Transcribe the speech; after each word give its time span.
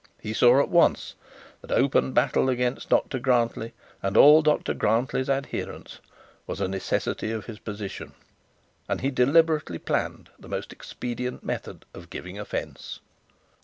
He 0.19 0.31
at 0.31 0.69
once 0.69 0.99
saw 1.61 1.67
that 1.67 1.77
open 1.77 2.11
battle 2.11 2.49
against 2.49 2.89
Dr 2.89 3.19
Grantly 3.19 3.73
and 4.01 4.17
all 4.17 4.41
Dr 4.41 4.73
Grantly's 4.73 5.29
adherents 5.29 5.99
was 6.47 6.59
a 6.59 6.67
necessity 6.67 7.29
of 7.31 7.45
his 7.45 7.59
position, 7.59 8.15
and 8.89 9.01
he 9.01 9.11
deliberately 9.11 9.77
planned 9.77 10.31
the 10.39 10.49
most 10.49 10.73
expedient 10.73 11.43
method 11.43 11.85
of 11.93 12.09
giving 12.09 12.39
offence. 12.39 12.99